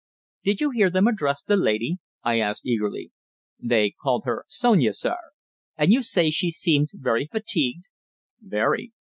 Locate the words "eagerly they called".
2.65-4.23